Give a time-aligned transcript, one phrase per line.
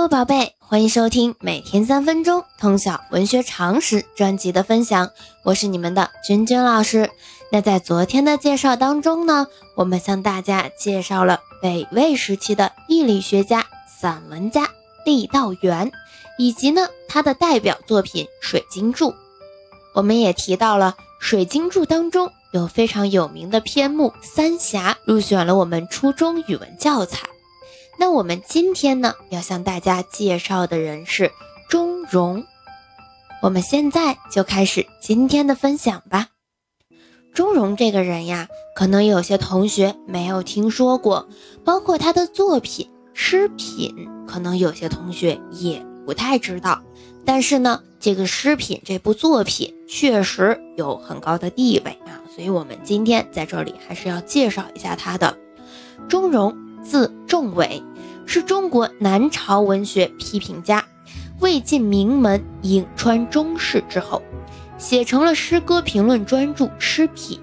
[0.00, 5.10] Hello，宝贝，欢迎收听每天三分钟通晓文学常识专辑的分享，
[5.42, 7.10] 我是你们的君君老师。
[7.52, 13.66] 那在昨天的介绍当中呢，我们向大家介绍了北魏时期的地理学家、
[14.00, 14.70] 散文家
[15.04, 15.92] 郦道元，
[16.38, 19.10] 以及呢他的代表作品《水经注》。
[19.92, 27.28] 我们也提到了《水经注》当中有非常有名的篇目《三峡》，入选了我们初中语文教材。
[28.00, 31.30] 那我们今天呢，要向大家介绍的人是
[31.68, 32.42] 钟嵘。
[33.42, 36.28] 我们现在就开始今天的分享吧。
[37.34, 41.28] 钟嵘这个人呀，可能有些同学没有听说过，
[41.62, 43.94] 包括他的作品《诗品》，
[44.26, 46.80] 可能有些同学也不太知道。
[47.26, 55.36] 但是呢，这个《诗品》这部作品确实有很高的地位啊，所以我们今天在这里还是要介绍一下他的。
[56.08, 57.82] 钟嵘，字仲伟。
[58.32, 60.84] 是中国南朝文学批评家，
[61.40, 64.22] 魏晋名门颍川中士之后，
[64.78, 67.40] 写成了诗歌评论专著《诗品》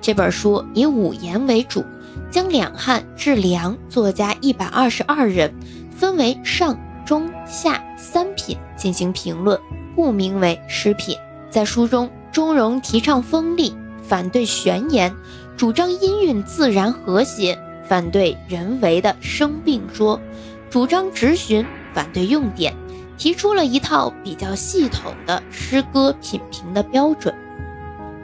[0.00, 1.84] 这本书，以五言为主，
[2.28, 5.54] 将两汉至梁作家一百二十二人
[5.96, 6.76] 分为上、
[7.06, 9.56] 中、下三品进行评论，
[9.94, 11.14] 故名为《诗品》。
[11.50, 15.14] 在书中，钟嵘提倡锋利，反对玄言，
[15.56, 17.56] 主张音韵自然和谐。
[17.88, 20.20] 反对人为的生病说，
[20.68, 22.74] 主张直寻，反对用典，
[23.16, 27.34] 提出了一套比较系统的诗歌品评的标准。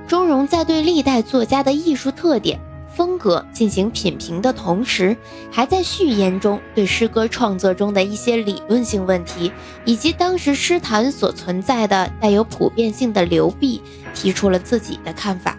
[0.06, 2.60] 钟嵘在对历代作家的艺术特点、
[2.94, 5.16] 风格进行品评的同时，
[5.50, 9.50] 还在序言中对诗歌创作中的一些理论性问题，
[9.86, 13.80] 以及当时诗坛所存在的带有普遍性的流弊，
[14.12, 15.56] 提出了自己的看法。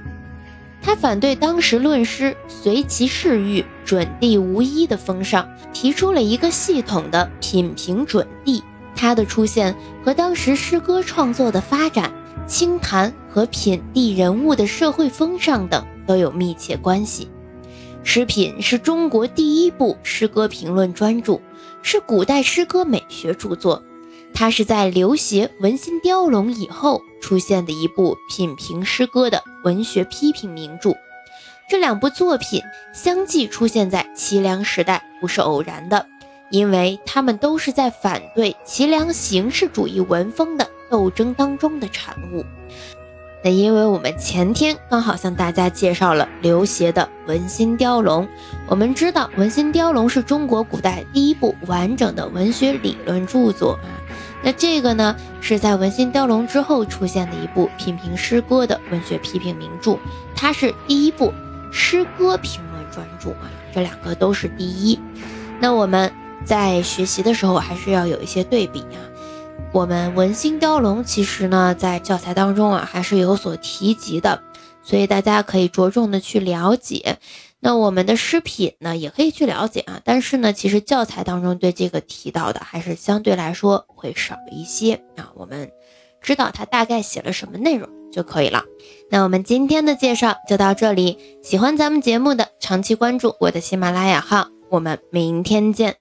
[0.86, 8.64] 他反对当时论诗随其事欲、准地无一的风尚，提出了一个系统的品评准地。
[8.96, 12.14] 他的出现和当时诗歌创作的发展、
[12.46, 17.28] 清谈和品地人物的社会风尚等都有密切关系。
[18.04, 21.42] 《诗品》是中国第一部诗歌评论专著，
[21.82, 23.82] 是古代诗歌美学著作。
[24.36, 30.96] 它是在刘勰《文心雕龙》以后出现的一部品评诗歌的文学批评名著。
[31.68, 32.62] 这两部作品
[32.94, 36.06] 相继出现在齐梁时代，不是偶然的，
[36.52, 42.46] 因为他们都是在反对齐梁形式主义文风的斗争当中的产物。
[43.44, 48.24] 那因为我们前天刚好向大家介绍了刘勰的《文心雕龙》，
[48.68, 53.80] 我们知道《文心雕龙》是中国古代第一部完整的文学理论著作。
[54.46, 59.98] 那这个呢，是在《文心雕龙》之后出现的一部品评诗歌的文学批评名著，
[60.36, 61.34] 它是第一部
[61.72, 65.00] 诗歌评论专著啊，这两个都是第一。
[65.60, 66.14] 那我们
[66.44, 69.02] 在学习的时候还是要有一些对比啊。
[69.72, 74.44] 我们《文心雕龙》其实呢，在教材当中啊，还是有所提及的，
[74.86, 77.18] 所以大家可以着重的去了解。
[77.60, 85.32] 那我们的诗品呢，也可以去了解啊，但是呢，其实教材当中对这个提到的还是相对来说会少一些啊。
[85.36, 85.72] 我们
[86.22, 88.64] 知道它大概写了什么内容就可以了。
[89.10, 95.96] 那我们今天的介绍就到这里，喜欢咱们节目的长期关注我的喜马拉雅号，我们明天见。